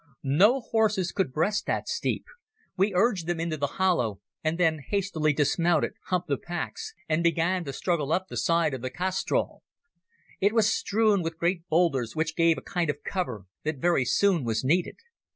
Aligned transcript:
No 0.23 0.61
horses 0.61 1.11
could 1.11 1.31
breast 1.31 1.67
that 1.67 1.87
steep. 1.87 2.25
We 2.75 2.91
urged 2.95 3.27
them 3.27 3.39
into 3.39 3.55
the 3.55 3.67
hollow, 3.77 4.19
and 4.43 4.57
then 4.57 4.79
hastily 4.87 5.31
dismounted, 5.31 5.93
humped 6.07 6.27
the 6.27 6.39
packs, 6.39 6.95
and 7.07 7.21
began 7.21 7.63
to 7.65 7.71
struggle 7.71 8.11
up 8.11 8.25
the 8.27 8.35
side 8.37 8.73
of 8.73 8.81
the 8.81 8.89
castrol. 8.89 9.61
It 10.39 10.53
was 10.53 10.73
strewn 10.73 11.21
with 11.21 11.37
great 11.37 11.69
boulders, 11.69 12.15
which 12.15 12.35
gave 12.35 12.57
a 12.57 12.61
kind 12.63 12.89
of 12.89 13.03
cover 13.03 13.45
that 13.63 13.77
very 13.77 14.03
soon 14.05 14.43
was 14.43 14.63
needed. 14.63 14.95